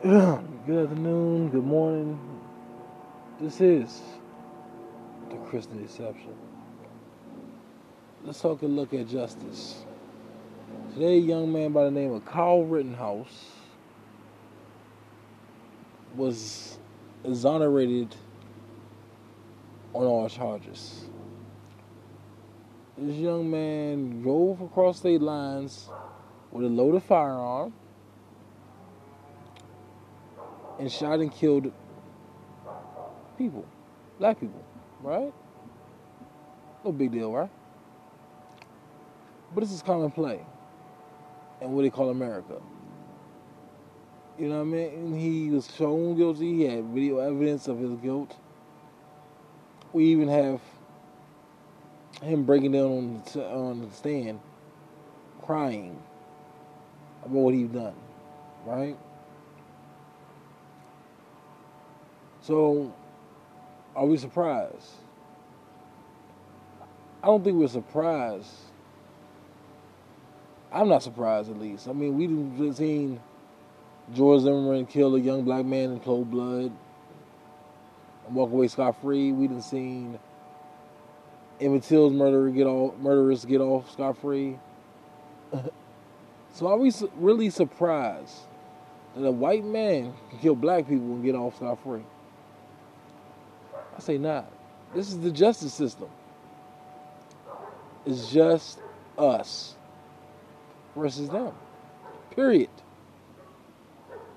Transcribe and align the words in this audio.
Good 0.00 0.14
afternoon, 0.14 1.48
good 1.48 1.64
morning. 1.64 2.20
This 3.40 3.60
is 3.60 4.00
the 5.28 5.34
Christian 5.38 5.82
Deception. 5.82 6.36
Let's 8.22 8.40
take 8.40 8.62
a 8.62 8.66
look 8.66 8.94
at 8.94 9.08
justice. 9.08 9.82
Today, 10.94 11.16
a 11.16 11.20
young 11.20 11.52
man 11.52 11.72
by 11.72 11.82
the 11.82 11.90
name 11.90 12.12
of 12.12 12.24
Kyle 12.24 12.62
Rittenhouse 12.62 13.46
was 16.14 16.78
exonerated 17.24 18.14
on 19.94 20.04
all 20.04 20.28
charges. 20.28 21.06
This 22.96 23.16
young 23.16 23.50
man 23.50 24.22
drove 24.22 24.60
across 24.60 24.98
state 24.98 25.22
lines 25.22 25.88
with 26.52 26.66
a 26.66 26.68
loaded 26.68 27.02
firearm 27.02 27.72
and 30.78 30.90
shot 30.90 31.20
and 31.20 31.32
killed 31.32 31.72
people, 33.36 33.64
black 34.18 34.38
people, 34.40 34.64
right? 35.02 35.32
No 36.84 36.92
big 36.92 37.12
deal, 37.12 37.32
right? 37.32 37.50
But 39.54 39.62
this 39.62 39.72
is 39.72 39.82
common 39.82 40.10
play 40.10 40.40
and 41.60 41.72
what 41.72 41.82
they 41.82 41.90
call 41.90 42.10
America. 42.10 42.60
You 44.38 44.48
know 44.48 44.56
what 44.56 44.62
I 44.62 44.64
mean? 44.64 44.88
And 44.94 45.20
he 45.20 45.50
was 45.50 45.68
shown 45.74 46.16
guilty. 46.16 46.58
He 46.58 46.62
had 46.64 46.84
video 46.84 47.18
evidence 47.18 47.66
of 47.66 47.78
his 47.78 47.92
guilt. 47.94 48.36
We 49.92 50.04
even 50.06 50.28
have 50.28 50.60
him 52.22 52.44
breaking 52.44 52.72
down 52.72 52.84
on 52.84 53.22
the, 53.32 53.48
on 53.48 53.80
the 53.80 53.90
stand, 53.94 54.38
crying 55.42 56.00
about 57.22 57.32
what 57.32 57.54
he's 57.54 57.68
done, 57.68 57.94
right? 58.64 58.96
So, 62.48 62.94
are 63.94 64.06
we 64.06 64.16
surprised? 64.16 64.92
I 67.22 67.26
don't 67.26 67.44
think 67.44 67.58
we're 67.58 67.68
surprised. 67.68 68.48
I'm 70.72 70.88
not 70.88 71.02
surprised, 71.02 71.50
at 71.50 71.58
least. 71.58 71.88
I 71.88 71.92
mean, 71.92 72.16
we've 72.16 72.74
seen 72.74 73.20
George 74.14 74.44
Zimmerman 74.44 74.86
kill 74.86 75.14
a 75.14 75.20
young 75.20 75.42
black 75.42 75.66
man 75.66 75.92
in 75.92 76.00
cold 76.00 76.30
blood 76.30 76.72
and 78.26 78.34
walk 78.34 78.50
away 78.50 78.68
scot 78.68 78.98
free. 79.02 79.30
We 79.30 79.46
have 79.48 79.62
seen 79.62 80.18
Emmett 81.60 81.82
Till's 81.82 82.14
murderer 82.14 82.48
get 82.48 82.66
off, 82.66 82.96
murderers 82.96 83.44
get 83.44 83.60
off 83.60 83.92
scot 83.92 84.16
free. 84.22 84.58
so 86.54 86.66
are 86.66 86.78
we 86.78 86.90
really 87.16 87.50
surprised 87.50 88.38
that 89.14 89.26
a 89.26 89.30
white 89.30 89.66
man 89.66 90.14
can 90.30 90.38
kill 90.38 90.56
black 90.56 90.88
people 90.88 91.08
and 91.08 91.22
get 91.22 91.34
off 91.34 91.56
scot 91.56 91.78
free? 91.82 92.04
I 93.98 94.00
say 94.00 94.16
not. 94.16 94.50
This 94.94 95.08
is 95.08 95.18
the 95.20 95.32
justice 95.32 95.74
system. 95.74 96.08
It's 98.06 98.30
just 98.32 98.78
us 99.18 99.74
versus 100.94 101.28
them. 101.28 101.52
Period. 102.30 102.70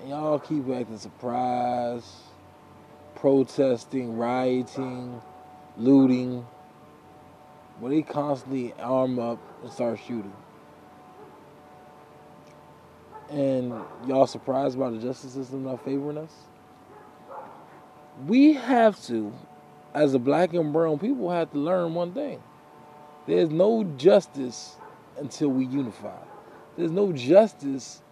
And 0.00 0.08
y'all 0.08 0.38
keep 0.38 0.68
acting 0.70 0.96
surprised, 0.96 2.06
protesting, 3.14 4.16
rioting, 4.16 5.20
looting. 5.76 6.46
But 7.82 7.90
they 7.90 8.00
constantly 8.02 8.72
arm 8.80 9.18
up 9.18 9.38
and 9.62 9.70
start 9.70 10.00
shooting. 10.06 10.32
And 13.28 13.74
y'all 14.06 14.26
surprised 14.26 14.78
by 14.78 14.90
the 14.90 14.98
justice 14.98 15.34
system 15.34 15.64
not 15.64 15.84
favoring 15.84 16.16
us? 16.18 16.32
We 18.26 18.54
have 18.54 19.00
to 19.06 19.32
as 19.94 20.14
a 20.14 20.18
black 20.18 20.54
and 20.54 20.72
brown 20.72 20.98
people 20.98 21.30
have 21.30 21.50
to 21.52 21.58
learn 21.58 21.94
one 21.94 22.12
thing. 22.12 22.42
There's 23.26 23.50
no 23.50 23.84
justice 23.96 24.76
until 25.18 25.48
we 25.48 25.66
unify. 25.66 26.18
There's 26.76 26.90
no 26.90 27.12
justice 27.12 28.02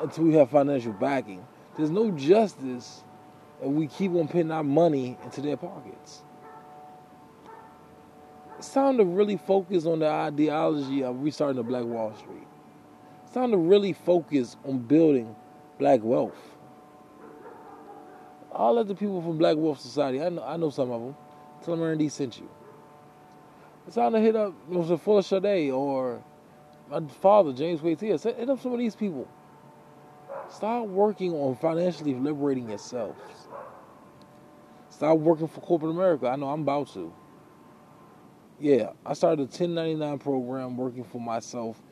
until 0.00 0.24
we 0.24 0.34
have 0.34 0.50
financial 0.50 0.92
backing. 0.92 1.46
There's 1.76 1.90
no 1.90 2.10
justice 2.10 3.02
if 3.62 3.68
we 3.68 3.86
keep 3.86 4.12
on 4.12 4.28
putting 4.28 4.50
our 4.50 4.64
money 4.64 5.16
into 5.24 5.40
their 5.40 5.56
pockets. 5.56 6.22
It's 8.58 8.72
time 8.72 8.96
to 8.98 9.04
really 9.04 9.36
focus 9.36 9.84
on 9.84 9.98
the 9.98 10.08
ideology 10.08 11.04
of 11.04 11.22
restarting 11.22 11.56
the 11.56 11.62
Black 11.62 11.84
Wall 11.84 12.14
Street. 12.16 12.46
It's 13.24 13.34
time 13.34 13.50
to 13.50 13.56
really 13.56 13.92
focus 13.92 14.56
on 14.64 14.78
building 14.78 15.34
black 15.78 16.00
wealth 16.02 16.53
all 18.54 18.78
of 18.78 18.88
the 18.88 18.94
people 18.94 19.20
from 19.20 19.38
Black 19.38 19.56
Wolf 19.56 19.80
Society, 19.80 20.22
I 20.22 20.28
know, 20.28 20.44
I 20.44 20.56
know 20.56 20.70
some 20.70 20.90
of 20.90 21.00
them. 21.00 21.16
Tell 21.64 21.76
them 21.76 21.84
R&D 21.84 22.08
sent 22.08 22.38
you. 22.38 22.48
It's 23.86 23.96
time 23.96 24.12
to 24.12 24.20
hit 24.20 24.36
up 24.36 24.54
was 24.68 24.98
Fuller 25.00 25.22
Sade 25.22 25.70
or 25.70 26.22
my 26.90 27.00
father, 27.20 27.52
James 27.52 27.82
Wade 27.82 28.00
Hit 28.00 28.24
up 28.26 28.60
some 28.60 28.72
of 28.72 28.78
these 28.78 28.96
people. 28.96 29.28
Start 30.50 30.88
working 30.88 31.32
on 31.32 31.56
financially 31.56 32.14
liberating 32.14 32.68
yourselves. 32.68 33.20
Start 34.90 35.18
working 35.18 35.48
for 35.48 35.60
corporate 35.60 35.90
America. 35.90 36.28
I 36.28 36.36
know 36.36 36.48
I'm 36.48 36.62
about 36.62 36.92
to. 36.94 37.12
Yeah, 38.60 38.90
I 39.04 39.14
started 39.14 39.40
a 39.40 39.44
1099 39.44 40.18
program 40.18 40.76
working 40.76 41.04
for 41.04 41.20
myself, 41.20 41.82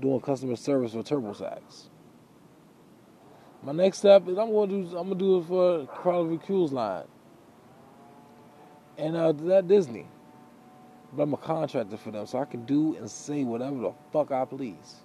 doing 0.00 0.20
customer 0.20 0.56
service 0.56 0.92
for 0.92 1.02
TurboTax. 1.02 1.88
My 3.62 3.72
next 3.72 3.98
step 3.98 4.26
is 4.28 4.38
I'm 4.38 4.52
gonna 4.52 4.68
do 4.68 4.96
I'm 4.96 5.08
gonna 5.08 5.14
do 5.16 5.38
it 5.38 5.46
for 5.46 5.86
Carnival 6.02 6.38
Cruise 6.38 6.72
Line 6.72 7.04
and 8.98 9.16
uh, 9.16 9.32
that 9.32 9.68
Disney. 9.68 10.06
But 11.12 11.24
I'm 11.24 11.34
a 11.34 11.38
contractor 11.38 11.96
for 11.96 12.10
them, 12.12 12.26
so 12.26 12.38
I 12.38 12.44
can 12.44 12.64
do 12.64 12.96
and 12.96 13.10
say 13.10 13.44
whatever 13.44 13.76
the 13.76 13.92
fuck 14.12 14.30
I 14.30 14.44
please. 14.44 14.96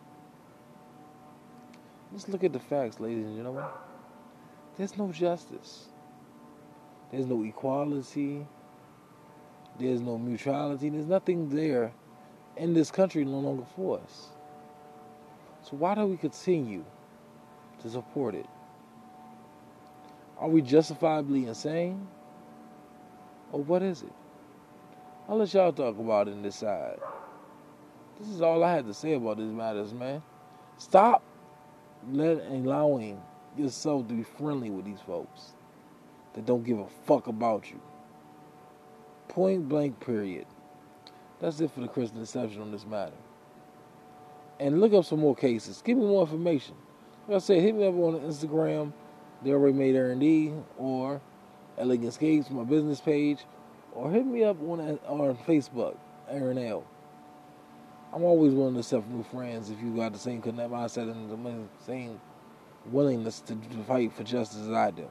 Just 2.14 2.30
look 2.30 2.44
at 2.44 2.54
the 2.54 2.60
facts, 2.60 3.00
ladies 3.00 3.26
and 3.26 3.36
gentlemen. 3.36 3.66
There's 4.78 4.98
no 4.98 5.12
justice. 5.12 5.86
There's 7.12 7.26
no 7.26 7.44
equality. 7.44 8.48
There's 9.80 10.02
no 10.02 10.18
mutuality. 10.18 10.90
There's 10.90 11.08
nothing 11.08 11.50
there 11.50 11.92
in 12.58 12.74
this 12.74 12.92
country 12.92 13.26
no 13.26 13.40
longer 13.40 13.66
for 13.76 14.00
us. 14.00 14.30
So 15.64 15.76
why 15.78 15.96
do 15.96 16.06
we 16.06 16.18
continue 16.18 16.86
to 17.86 17.92
support 17.92 18.34
it? 18.34 18.48
Are 20.40 20.50
we 20.50 20.62
justifiably 20.62 21.46
insane? 21.46 22.08
Or 23.52 23.62
what 23.64 23.84
is 23.84 24.02
it? 24.02 24.12
I'll 25.30 25.38
let 25.38 25.54
y'all 25.54 25.72
talk 25.72 25.98
about 26.00 26.28
it 26.28 26.34
and 26.34 26.44
decide. 26.44 26.98
This 28.20 28.30
is 28.30 28.42
all 28.42 28.64
I 28.64 28.74
had 28.74 28.88
to 28.88 28.94
say 28.94 29.14
about 29.14 29.38
these 29.38 29.52
matters, 29.52 29.94
man. 29.94 30.24
Stop 30.78 31.24
letting 32.12 32.66
allowing 32.66 33.22
yourself 33.56 34.08
to 34.08 34.14
be 34.16 34.24
friendly 34.24 34.70
with 34.70 34.86
these 34.86 35.02
folks 35.02 35.54
that 36.34 36.46
don't 36.46 36.64
give 36.64 36.80
a 36.80 36.88
fuck 37.06 37.28
about 37.28 37.70
you. 37.70 37.80
Point 39.28 39.70
blank, 39.70 40.00
period. 40.00 40.48
That's 41.40 41.60
it 41.60 41.72
for 41.72 41.82
the 41.82 41.88
Christian 41.88 42.20
deception 42.20 42.62
on 42.62 42.72
this 42.72 42.86
matter. 42.86 43.16
And 44.60 44.80
look 44.80 44.94
up 44.94 45.06
some 45.06 45.20
more 45.20 45.36
cases. 45.36 45.82
Give 45.86 45.98
me 45.98 46.06
more 46.06 46.22
information. 46.22 46.76
Like 47.28 47.38
I 47.38 47.40
said, 47.40 47.62
hit 47.62 47.74
me 47.74 47.88
up 47.88 47.96
on 47.96 48.20
Instagram, 48.20 48.94
the 49.42 49.52
already 49.52 49.74
made 49.74 49.96
R&D, 49.96 50.54
or 50.78 51.20
Elegant 51.76 52.10
Escapes, 52.10 52.52
my 52.52 52.64
business 52.64 53.02
page, 53.02 53.46
or 53.94 54.12
hit 54.12 54.28
me 54.28 54.44
up 54.44 54.62
on 54.62 55.00
on 55.08 55.36
Facebook, 55.38 55.98
Aaron 56.30 56.60
L. 56.60 56.86
I'm 58.14 58.24
always 58.24 58.54
willing 58.54 58.76
to 58.76 58.82
accept 58.82 59.08
new 59.10 59.24
friends 59.24 59.72
if 59.72 59.82
you 59.82 59.96
got 59.96 60.14
the 60.14 60.20
same 60.20 60.42
connect 60.42 60.72
mindset 60.72 61.12
and 61.12 61.30
the 61.30 61.84
same 61.84 62.22
willingness 62.92 63.42
to, 63.42 63.56
to 63.56 63.84
fight 63.88 64.14
for 64.14 64.24
justice 64.24 64.62
as 64.62 64.70
I 64.70 64.92
do. 64.92 65.10